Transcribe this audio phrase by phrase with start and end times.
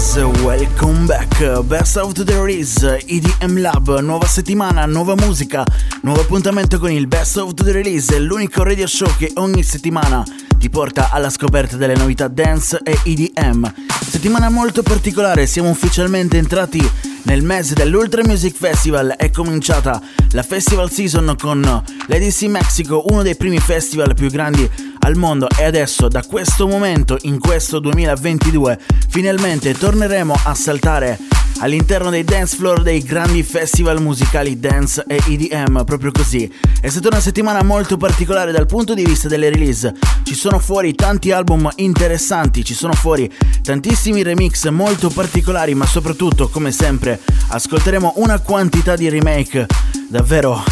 [0.00, 1.62] guys, welcome back.
[1.64, 5.62] Best of the Release, EDM Lab, nuova settimana, nuova musica,
[6.02, 10.24] nuovo appuntamento con il Best of the Release, l'unico radio show che ogni settimana
[10.56, 13.70] ti porta alla scoperta delle novità dance e EDM.
[14.08, 16.82] Settimana molto particolare, siamo ufficialmente entrati
[17.24, 21.60] nel mese dell'Ultra Music Festival, è cominciata la festival season con
[22.06, 27.18] l'EDC Mexico, uno dei primi festival più grandi al mondo e adesso da questo momento
[27.22, 28.78] in questo 2022
[29.08, 31.18] finalmente torneremo a saltare
[31.60, 36.50] all'interno dei dance floor dei grandi festival musicali dance e EDM proprio così.
[36.80, 39.94] È stata una settimana molto particolare dal punto di vista delle release.
[40.22, 43.30] Ci sono fuori tanti album interessanti ci sono fuori
[43.62, 49.66] tantissimi remix molto particolari ma soprattutto come sempre ascolteremo una quantità di remake
[50.08, 50.62] davvero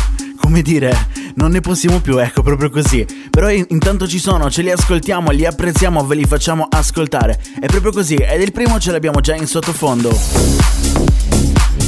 [0.49, 3.05] come dire, non ne possiamo più, ecco, proprio così.
[3.29, 7.39] Però in- intanto ci sono, ce li ascoltiamo, li apprezziamo, ve li facciamo ascoltare.
[7.61, 10.09] È proprio così, ed il primo ce l'abbiamo già in sottofondo.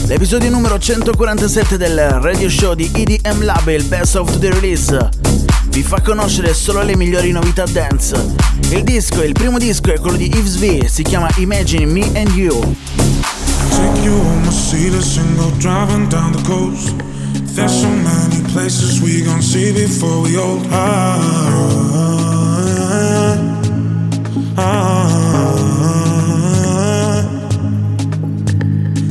[0.08, 5.08] L'episodio numero 147 del radio show di EDM Lab, il Best of the Release,
[5.68, 8.14] vi fa conoscere solo le migliori novità dance.
[8.68, 12.28] Il disco, il primo disco è quello di Yves V, si chiama Imagine Me and
[12.36, 12.60] You.
[13.70, 17.09] Take you on Mercedes and go driving down the coast.
[17.60, 20.66] There's so many places we gon' see before we old.
[20.70, 21.20] Ah,
[24.56, 25.10] ah,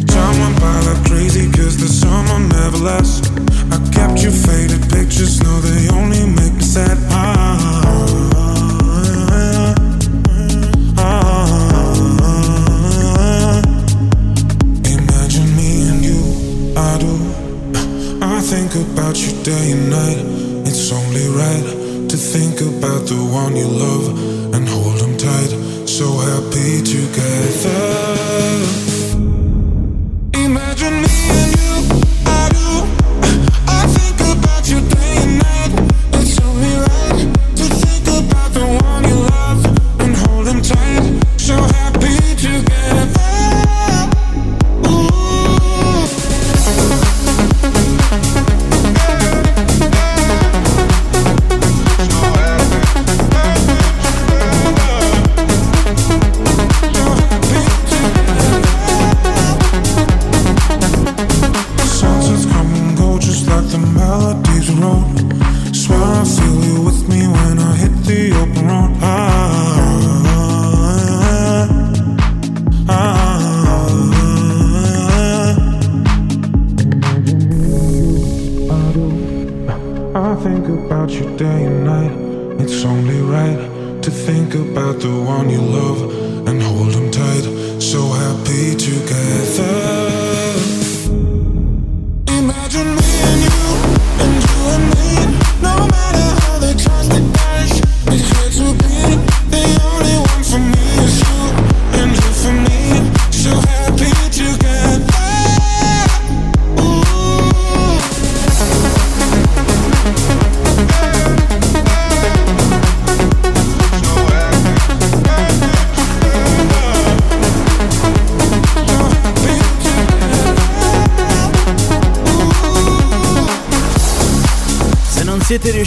[0.08, 3.30] Time went by like crazy cause the summer never lasts.
[3.70, 6.19] I kept you faded pictures, no, they only
[23.62, 24.19] the one you love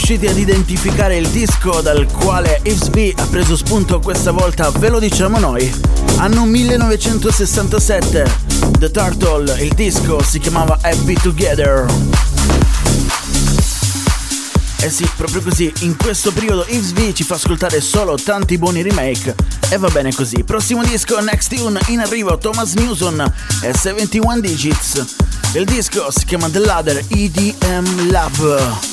[0.05, 4.89] riusciti ad identificare il disco dal quale Yves B ha preso spunto questa volta, ve
[4.89, 5.73] lo diciamo noi.
[6.17, 8.29] Anno 1967,
[8.79, 11.85] The Turtle, il disco si chiamava Happy Together.
[14.81, 18.81] Eh sì, proprio così, in questo periodo Yves V ci fa ascoltare solo tanti buoni
[18.81, 19.33] remake
[19.69, 20.43] e va bene così.
[20.43, 23.23] Prossimo disco, Next Tune, in arrivo Thomas Newson
[23.61, 25.05] e 71 Digits.
[25.53, 28.92] Il disco si chiama The Ladder EDM Lab.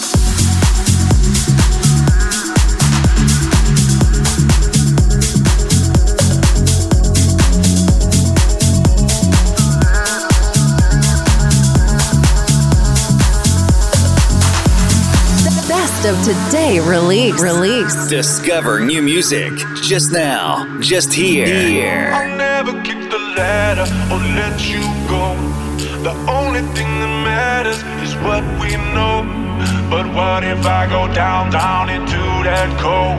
[15.80, 17.40] Best of today release.
[17.40, 18.06] Release.
[18.06, 19.50] Discover new music
[19.80, 21.46] just now, just here.
[21.46, 22.10] here.
[22.12, 25.32] I'll never kick the ladder or let you go.
[26.04, 29.24] The only thing that matters is what we know.
[29.88, 33.16] But what if I go down, down into that cold?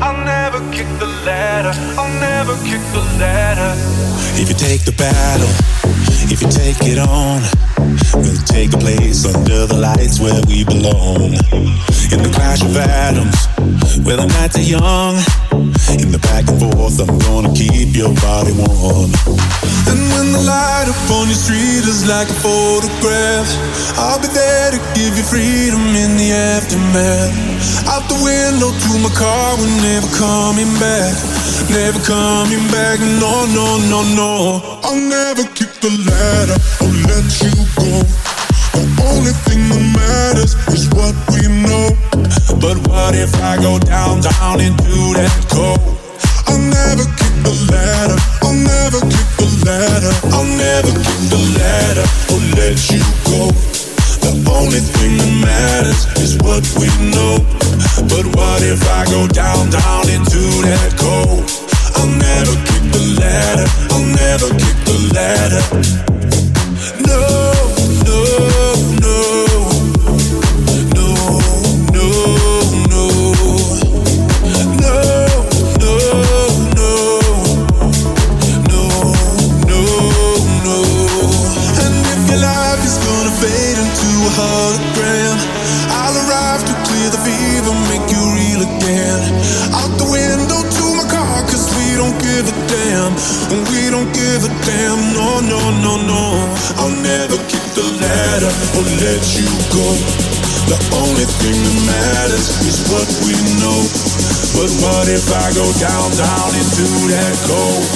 [0.00, 3.74] I'll never kick the ladder, I'll never kick the ladder.
[4.40, 5.50] If you take the battle,
[6.30, 7.42] if you take it on,
[8.14, 11.34] we'll take a place under the lights where we belong.
[12.06, 13.34] In the clash of atoms,
[14.06, 15.18] where the nights are young.
[15.98, 19.10] In the back and forth, I'm gonna keep your body warm.
[19.90, 23.50] And when the light upon your street is like a photograph,
[23.98, 27.34] I'll be there to give you freedom in the aftermath.
[27.90, 31.10] Out the window to my car, we're never coming back.
[31.74, 34.32] Never coming back, no, no, no, no.
[34.86, 36.58] I'll never kick the ladder
[43.26, 45.82] if I go down, down into that cold?
[46.46, 48.18] I'll never kick the ladder.
[48.46, 50.14] I'll never kick the ladder.
[50.30, 53.50] I'll never kick the ladder or let you go.
[54.22, 57.42] The only thing that matters is what we know.
[58.06, 61.42] But what if I go down, down into that cold?
[61.98, 63.66] I'll never kick the ladder.
[63.90, 65.62] I'll never kick the ladder.
[67.02, 67.45] No,
[93.72, 96.22] We don't give a damn, no, no, no, no.
[96.76, 99.86] I'll never kick the ladder or let you go.
[100.68, 103.32] The only thing that matters is what we
[103.62, 103.80] know.
[104.52, 107.86] But what if I go down, down into that cold?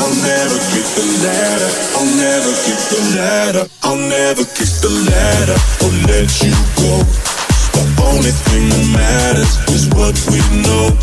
[0.00, 1.70] I'll never kick the ladder.
[1.94, 3.64] I'll never kick the ladder.
[3.82, 7.33] I'll never kick the ladder or let you go.
[7.74, 10.94] The only thing that matters is what we know.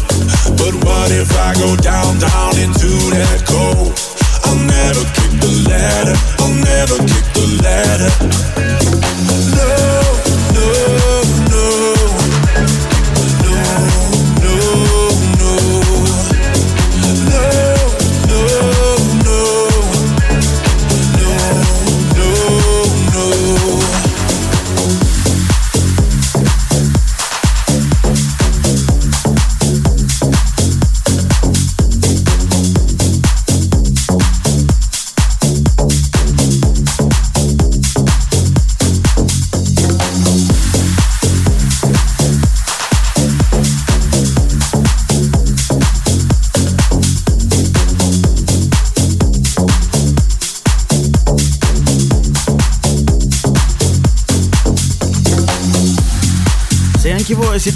[0.56, 3.92] But what if I go down, down into that cold?
[4.48, 6.16] I'll never kick the ladder.
[6.40, 8.61] I'll never kick the ladder.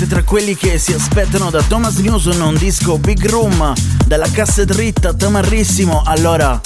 [0.06, 3.74] Siete tra quelli che si aspettano da Thomas Newson un disco Big Room,
[4.06, 6.60] dalla cassa dritta tamarrissimo, allora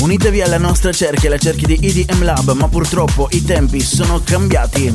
[0.00, 4.94] unitevi alla nostra cerchia, la cerchia di EDM Lab, ma purtroppo i tempi sono cambiati.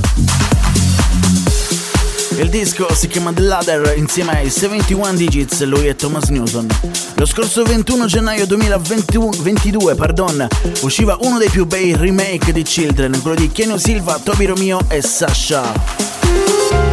[2.38, 6.68] Il disco si chiama The Ladder insieme ai 71 Digits, lui è Thomas Newson.
[7.15, 10.48] Lo scorso 21 gennaio 2022 pardon,
[10.81, 15.01] usciva uno dei più bei remake di Children, quello di Kenio Silva, Toby Romeo e
[15.01, 16.85] Sasha.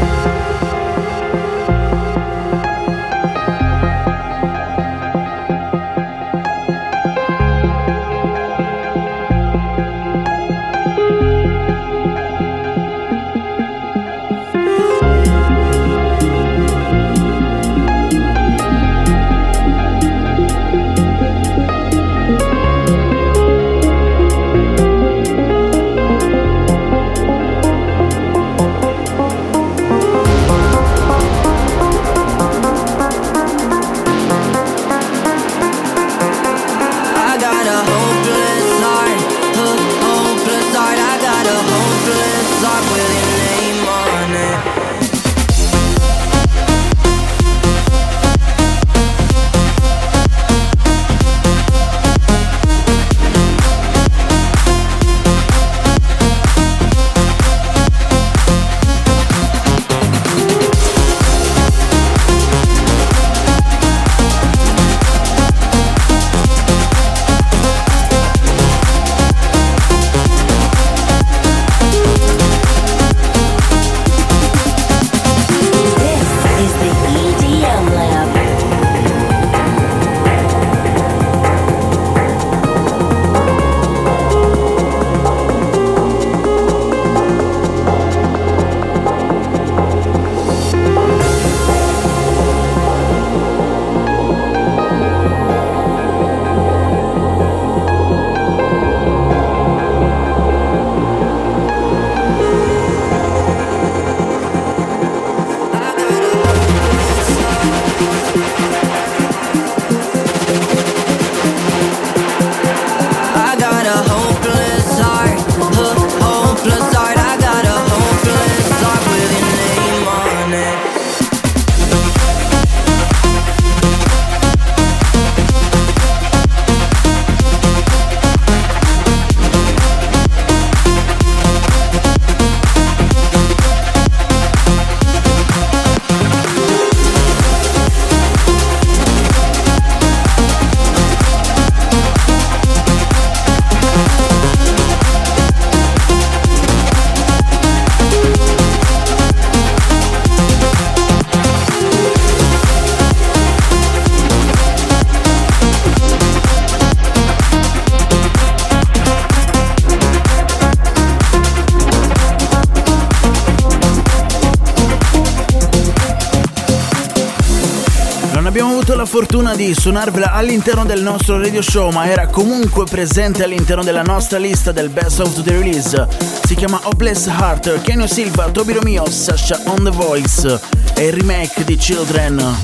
[169.12, 174.38] fortuna di suonarvela all'interno del nostro radio show, ma era comunque presente all'interno della nostra
[174.38, 176.08] lista del Best of the Release.
[176.46, 180.58] Si chiama oh Obless Heart, Kenio Silva, Toby Romeo, Sasha on the Voice
[180.94, 182.58] e il remake di Children.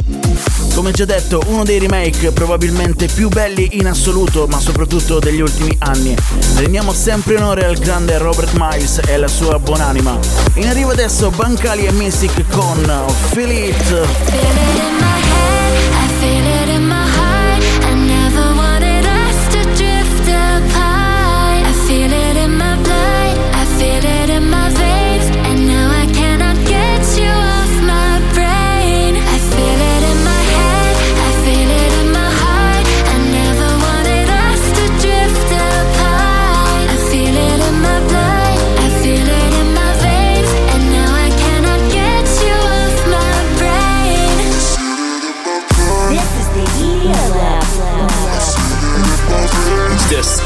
[0.74, 5.76] Come già detto, uno dei remake probabilmente più belli in assoluto, ma soprattutto degli ultimi
[5.80, 6.16] anni.
[6.54, 10.18] Rendiamo sempre onore al grande Robert Miles e alla sua buonanima.
[10.54, 12.90] In arrivo adesso Bancali e Mystic con
[13.32, 15.07] Feel It.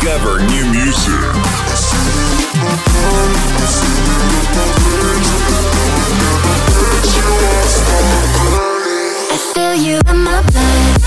[0.03, 1.15] discover new music.
[9.31, 10.99] I feel you in my blood.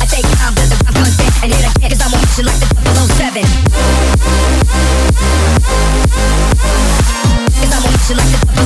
[0.00, 3.42] I take time to the a kick cause I'm you like the 007.
[7.58, 8.57] Cause I'm you like the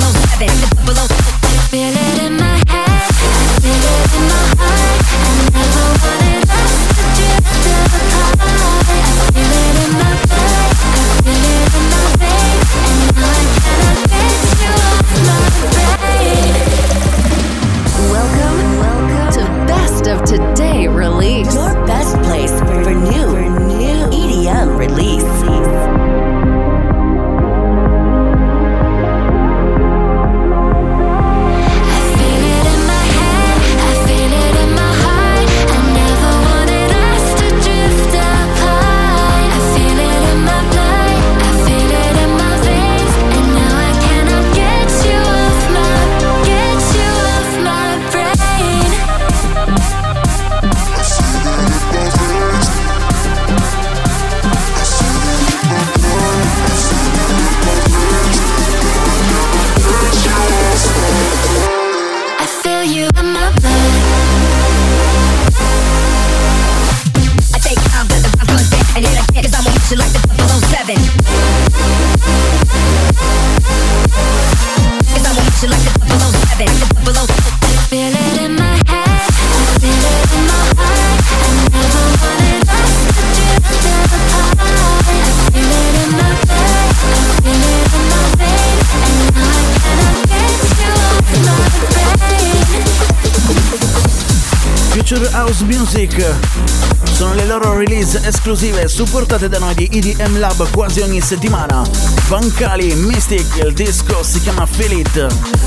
[99.13, 101.83] portate da noi di EDM Lab quasi ogni settimana.
[102.29, 105.05] Bancali, Mystic, il disco si chiama Feel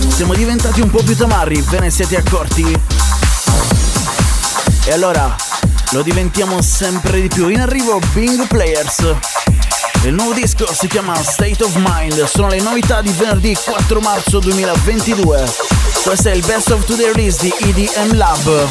[0.07, 2.75] Siamo diventati un po' più tamarri, ve ne siete accorti?
[4.85, 5.35] E allora,
[5.91, 7.47] lo diventiamo sempre di più.
[7.49, 9.13] In arrivo Bing Players.
[10.05, 14.39] Il nuovo disco si chiama State of Mind, sono le novità di venerdì 4 marzo
[14.39, 15.53] 2022.
[16.03, 18.67] Questo è il Best of Today Release di EDM Lab.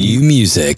[0.00, 0.76] New music.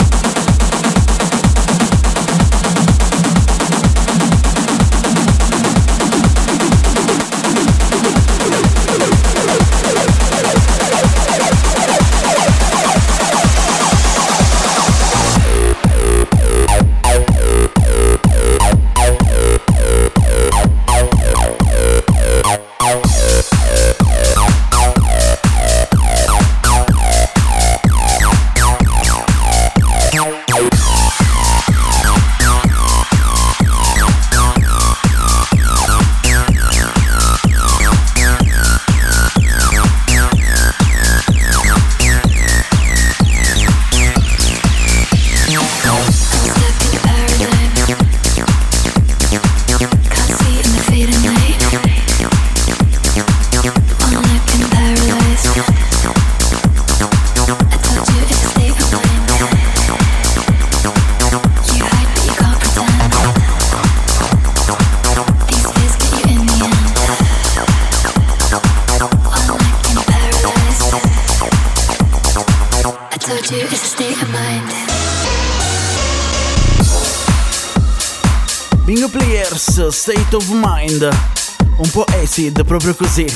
[82.79, 83.27] Proprio così.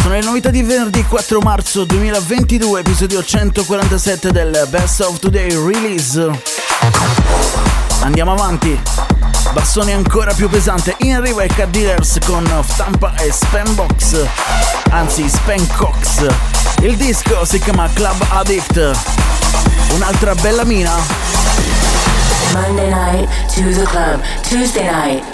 [0.00, 6.30] Sono le novità di venerdì 4 marzo 2022, episodio 147 del Best of Today Release.
[8.02, 8.80] Andiamo avanti.
[9.52, 14.24] Bassone ancora più pesante, in arrivo ai Cat Dealers con Stampa e Spambox,
[14.90, 16.28] anzi Spancox.
[16.82, 18.92] Il disco si chiama Club Addict.
[19.94, 20.94] Un'altra bella mina.
[22.52, 25.33] Monday night to the club, Tuesday night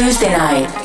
[0.00, 0.79] Tuesday night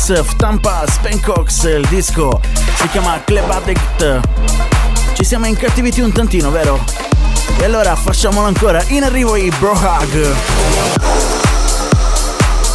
[0.00, 2.40] Yusuf Tampa Spencox, il disco
[2.76, 4.20] si chiama Club Addict.
[5.12, 6.82] Ci siamo incattiviti un tantino, vero?
[7.58, 10.34] E allora facciamolo ancora, in arrivo i Bro Hug.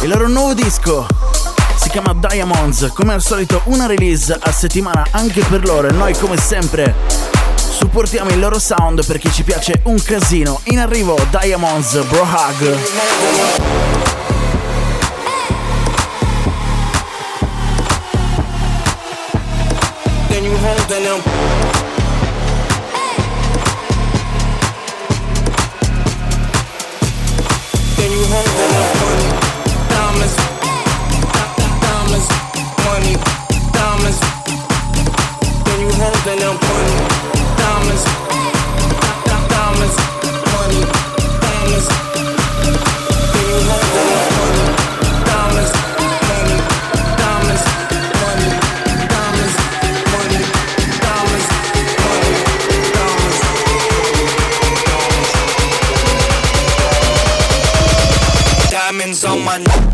[0.02, 1.04] Il loro nuovo disco
[1.74, 6.16] si chiama Diamonds, come al solito una release a settimana anche per loro e noi
[6.16, 6.94] come sempre
[7.56, 10.60] supportiamo il loro sound perché ci piace un casino.
[10.66, 14.05] In arrivo Diamonds Bro Hug.
[20.66, 21.75] holding him.
[59.64, 59.85] one.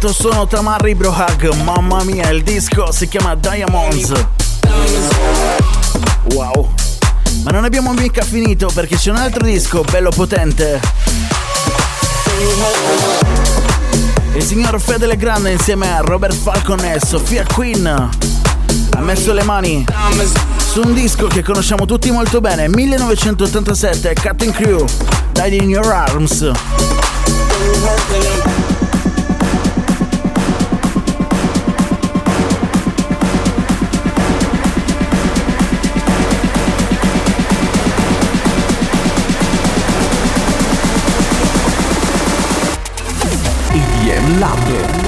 [0.00, 4.12] ascolto sono Tamarri Brohag, mamma mia il disco si chiama Diamonds.
[6.32, 6.72] Wow,
[7.42, 10.80] ma non abbiamo mica finito perché c'è un altro disco bello potente.
[14.32, 19.84] Il signor Fede Legrande insieme a Robert Falcon e Sofia Quinn ha messo le mani
[20.72, 24.86] su un disco che conosciamo tutti molto bene, 1987 Cutting Crew,
[25.32, 26.50] Died in Your Arms.
[44.40, 44.99] 狼狈。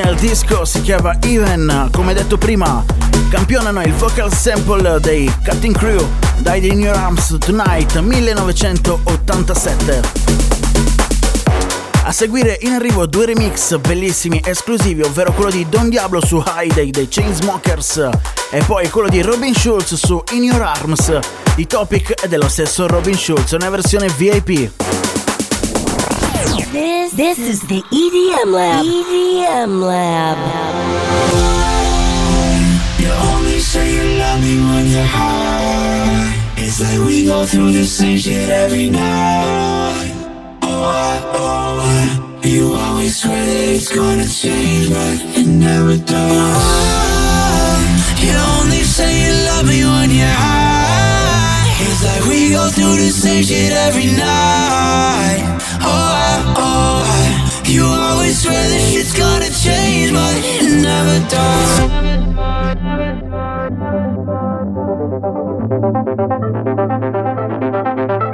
[0.00, 2.84] Il disco si chiama Even, come detto prima,
[3.30, 6.06] campionano il vocal sample dei Cutting Crew,
[6.38, 10.00] Died in Your Arms Tonight 1987.
[12.04, 16.72] A seguire in arrivo due remix bellissimi esclusivi, ovvero quello di Don Diablo su High
[16.72, 18.08] Day dei Chainsmokers
[18.50, 21.18] e poi quello di Robin Schulz su In Your Arms
[21.54, 24.97] di Topic e dello stesso Robin Schulz, una versione VIP.
[26.72, 28.84] This, this is the EDM Lab.
[28.84, 30.38] EDM Lab.
[33.00, 36.32] You only say you love me when you're high.
[36.56, 40.12] It's like we go through the same shit every night.
[40.62, 42.46] Oh, I, oh, I.
[42.46, 47.38] You always swear that it's gonna change, but it never does.
[48.24, 51.68] You only say you love me when you're high.
[51.80, 55.44] It's like we go through the same shit every night.
[55.80, 56.27] Oh, I,
[56.58, 57.62] oh.
[57.64, 61.78] You always swear that shit's gonna change, but it never does.
[68.08, 68.27] The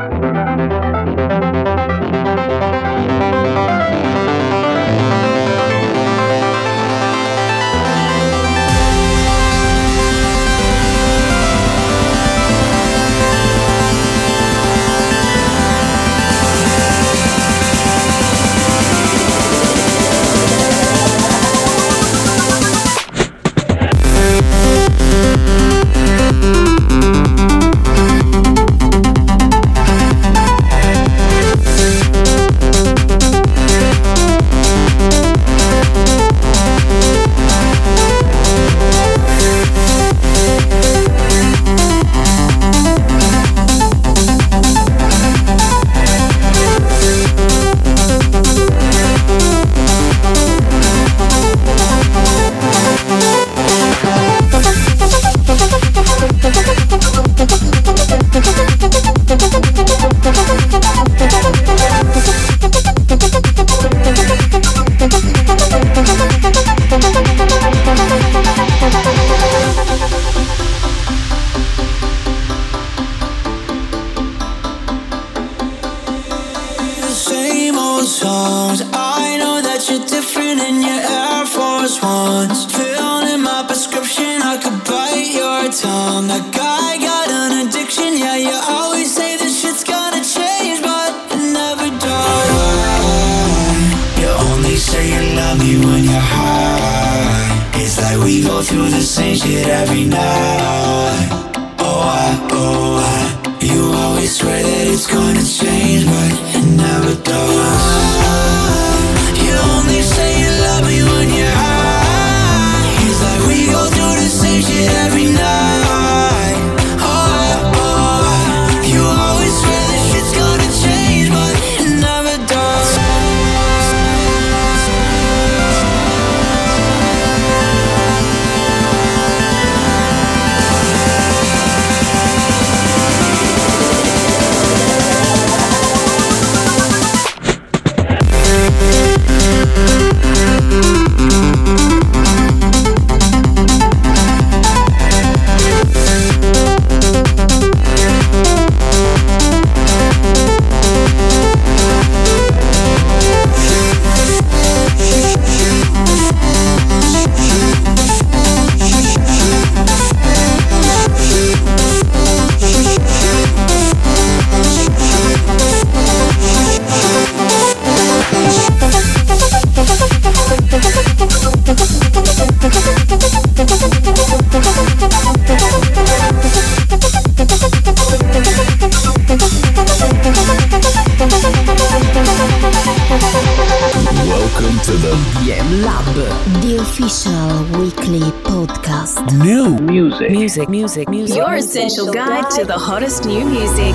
[188.05, 189.33] Weekly podcast.
[189.43, 190.31] New music.
[190.31, 191.37] Music, music, music.
[191.39, 193.95] Your essential guide to the hottest new music.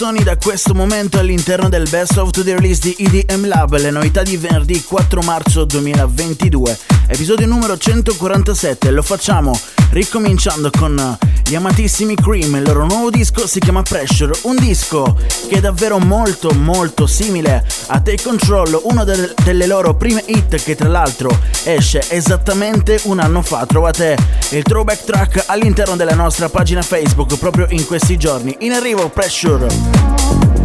[0.00, 4.22] canzoni da questo momento all'interno del Best of the Release di EDM Lab, le novità
[4.22, 8.92] di venerdì 4 marzo 2022, episodio numero 147.
[8.92, 9.52] Lo facciamo
[9.90, 11.18] ricominciando con
[11.50, 15.98] gli amatissimi Cream, il loro nuovo disco si chiama Pressure, un disco che è davvero
[15.98, 21.36] molto molto simile a Take Control, una de- delle loro prime hit che tra l'altro
[21.64, 23.66] esce esattamente un anno fa.
[23.66, 24.16] Trovate
[24.50, 28.56] il throwback track all'interno della nostra pagina Facebook proprio in questi giorni.
[28.60, 30.59] In arrivo Pressure!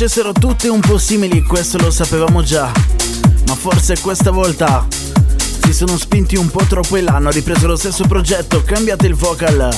[0.00, 2.72] Facessero tutte un po' simili, questo lo sapevamo già.
[3.46, 4.86] Ma forse questa volta
[5.62, 9.68] si sono spinti un po' troppo in là, ripreso lo stesso progetto, cambiato il vocal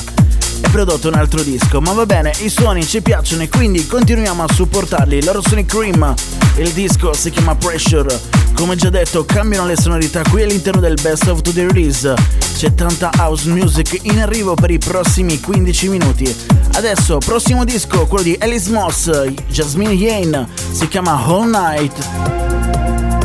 [0.62, 1.80] e prodotto un altro disco.
[1.80, 5.24] Ma va bene, i suoni ci piacciono e quindi continuiamo a supportarli.
[5.24, 6.14] Loro sono i Cream,
[6.58, 8.20] il disco si chiama Pressure.
[8.54, 12.14] Come già detto, cambiano le sonorità qui all'interno del Best of the Release.
[12.56, 16.51] C'è tanta house music in arrivo per i prossimi 15 minuti.
[16.74, 19.10] Adesso, prossimo disco, quello di Alice Moss,
[19.48, 23.21] Jasmine Yane, si chiama All Night.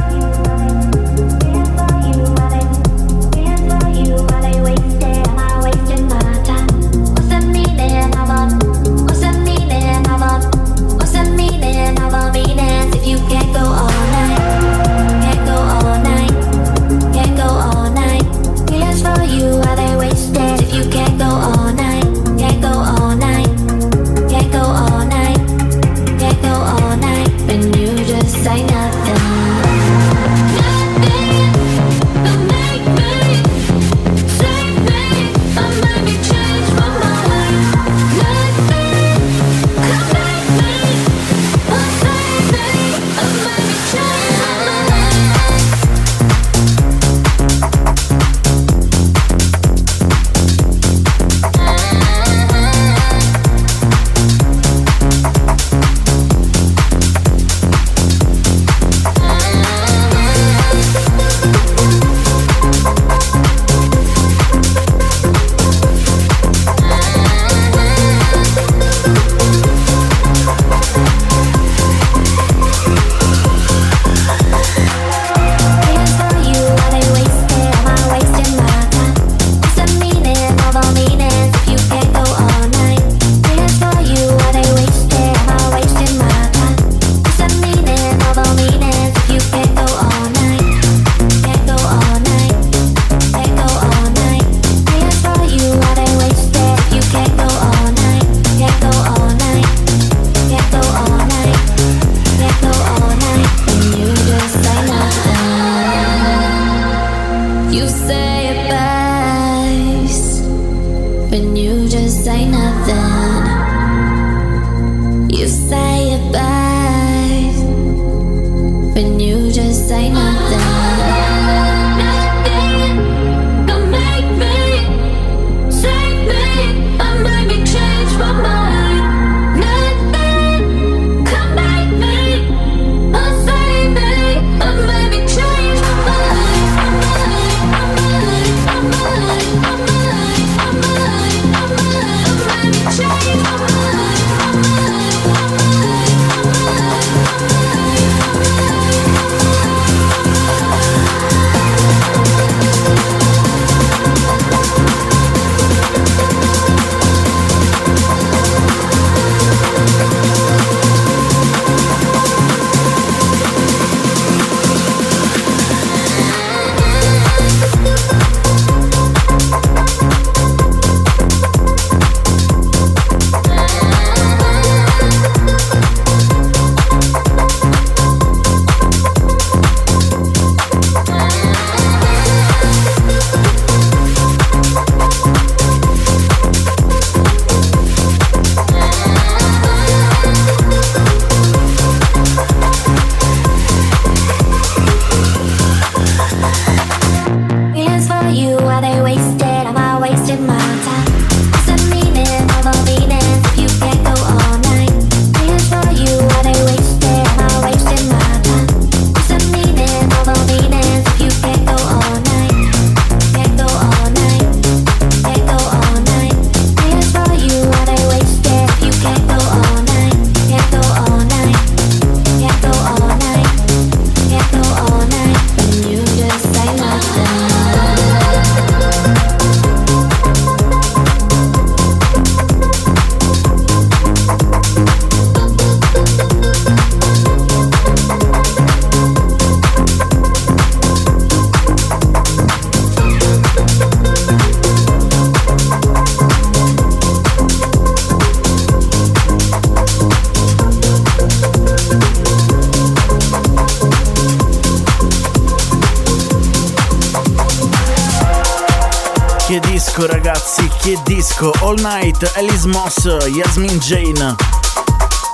[261.04, 264.36] Disco All Night, Alice Moss, Yasmin Jane.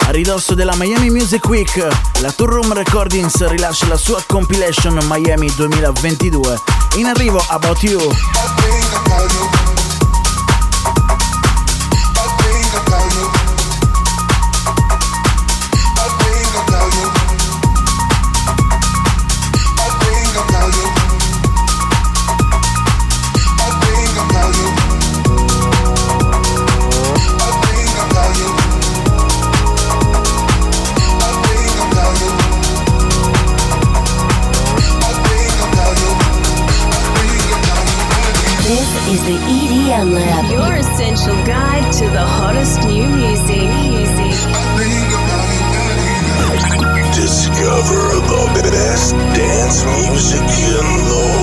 [0.08, 1.88] A ridosso della Miami Music Week,
[2.22, 6.60] la Tour Room Recordings rilascia la sua compilation Miami 2022.
[6.95, 9.53] In arrivo About You.
[39.14, 40.51] Is the EDM Lab.
[40.51, 43.70] Your essential guide to the hottest new music.
[43.93, 44.34] Music.
[47.14, 48.01] Discover
[48.32, 51.43] the best dance music in the world.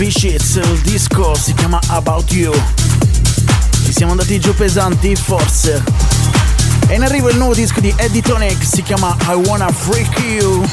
[0.00, 2.54] B-Shits, il disco si chiama About You.
[3.84, 5.84] Ci siamo andati giù pesanti, forse.
[6.88, 10.64] E in arrivo il nuovo disco di Eddie Tonic, si chiama I Wanna Freak You.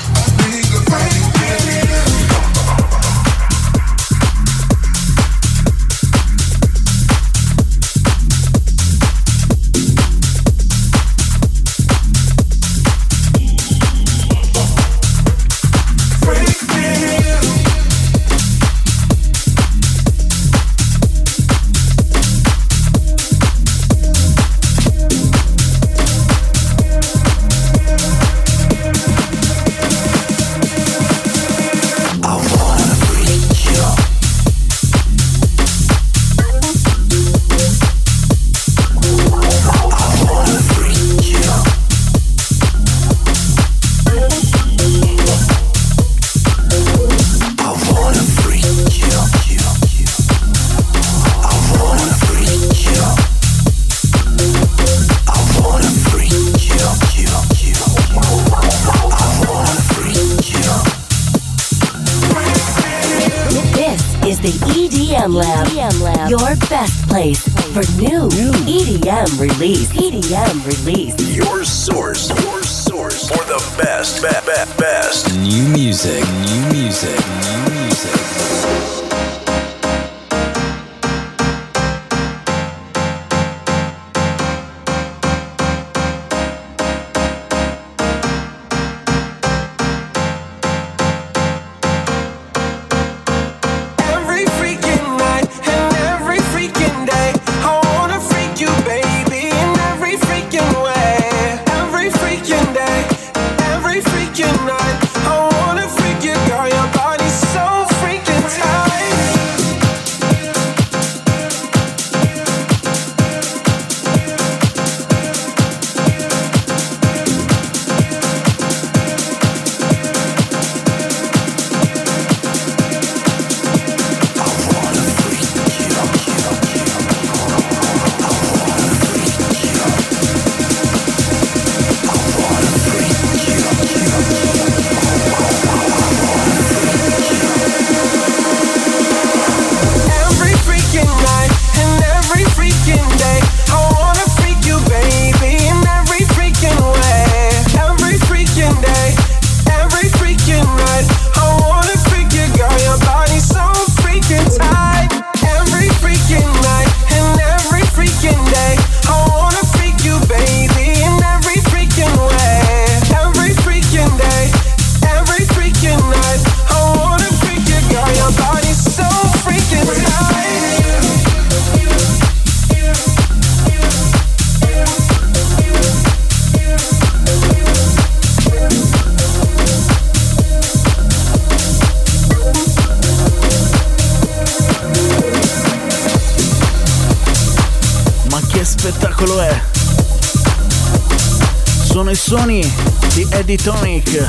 [193.48, 194.28] Di Tonic.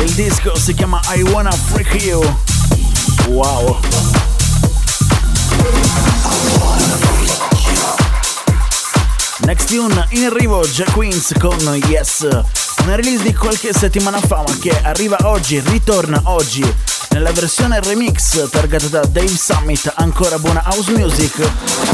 [0.00, 2.22] Il disco si chiama I Wanna Freak You.
[3.28, 3.78] Wow!
[9.46, 11.56] Next tune in arrivo Jack Queens con
[11.88, 12.28] Yes.
[12.82, 16.62] Una release di qualche settimana fa ma che arriva oggi, ritorna oggi
[17.12, 21.91] nella versione remix targata da Dave Summit, ancora buona house music.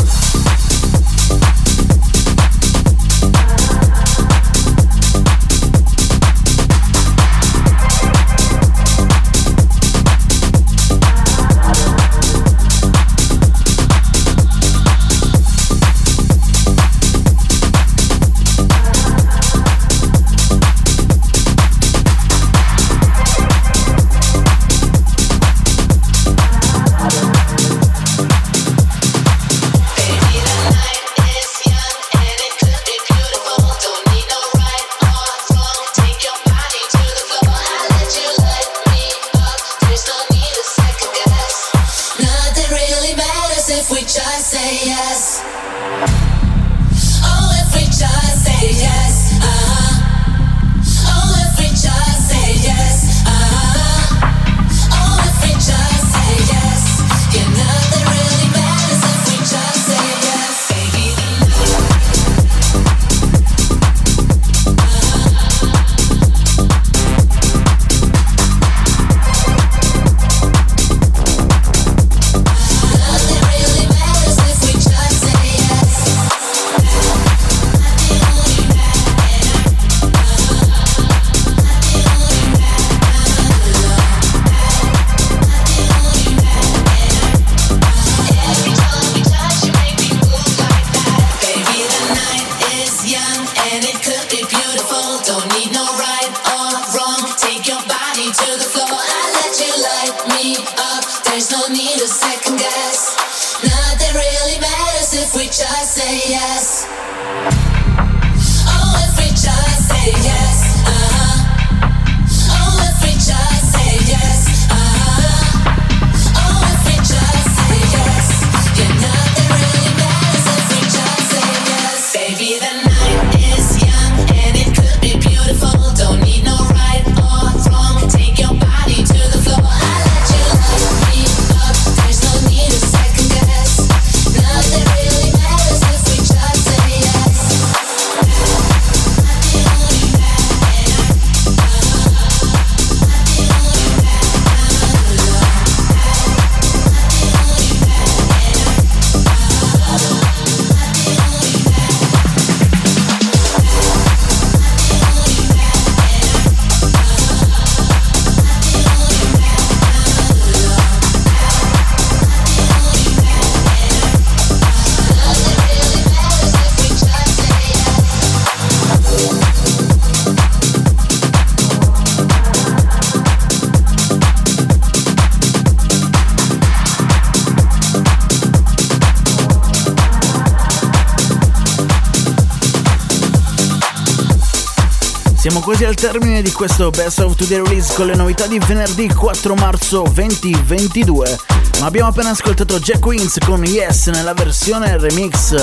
[185.79, 189.55] giunti al termine di questo Best of Today Release con le novità di venerdì 4
[189.55, 191.39] marzo 2022.
[191.79, 195.55] Ma abbiamo appena ascoltato Jack Wins con Yes nella versione remix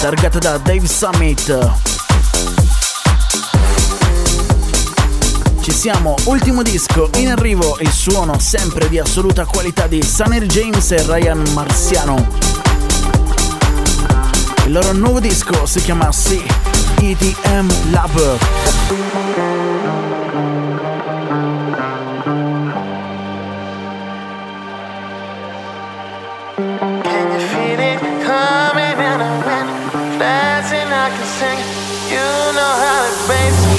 [0.00, 1.72] targata da Dave Summit.
[5.62, 10.90] Ci siamo, ultimo disco in arrivo, il suono sempre di assoluta qualità di Sunny James
[10.92, 12.28] e Ryan Marziano.
[14.66, 16.44] Il loro nuovo disco si chiama Sì.
[16.98, 19.55] EDM Lab.
[31.38, 33.75] You know how it feels.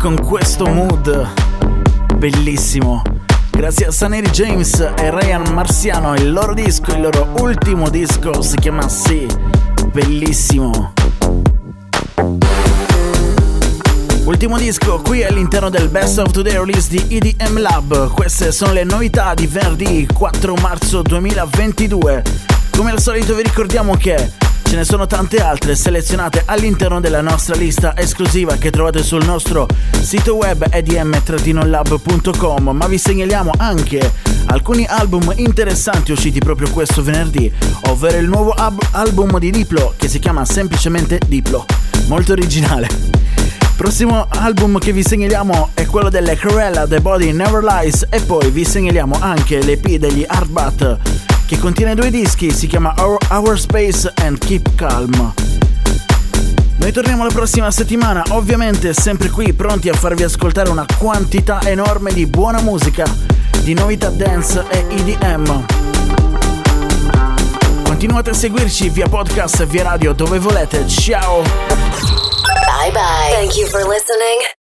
[0.00, 1.28] con questo mood
[2.16, 3.02] bellissimo.
[3.50, 8.56] Grazie a Saneri James e Ryan Marziano, il loro disco, il loro ultimo disco si
[8.56, 9.26] chiama Sì,
[9.92, 10.94] bellissimo.
[14.24, 18.08] Ultimo disco qui all'interno del Best of Today release di EDM Lab.
[18.08, 22.22] Queste sono le novità di venerdì 4 marzo 2022.
[22.70, 24.32] Come al solito vi ricordiamo che
[24.70, 29.66] Ce ne sono tante altre selezionate all'interno della nostra lista esclusiva che trovate sul nostro
[30.00, 34.12] sito web edm-lab.com, ma vi segnaliamo anche
[34.46, 37.52] alcuni album interessanti usciti proprio questo venerdì,
[37.88, 41.66] ovvero il nuovo ab- album di Diplo che si chiama semplicemente Diplo,
[42.06, 42.86] molto originale.
[43.76, 48.48] Prossimo album che vi segnaliamo è quello delle Cruella The Body Never Lies e poi
[48.52, 54.12] vi segnaliamo anche l'EP degli Hardbat che contiene due dischi, si chiama Our, Our Space
[54.22, 55.34] and Keep Calm.
[56.76, 62.12] Noi torniamo la prossima settimana, ovviamente sempre qui pronti a farvi ascoltare una quantità enorme
[62.12, 63.04] di buona musica,
[63.62, 65.64] di novità dance e EDM.
[67.82, 70.86] Continuate a seguirci via podcast e via radio dove volete.
[70.86, 71.42] Ciao!
[71.42, 73.32] Bye bye.
[73.32, 74.59] Thank you for listening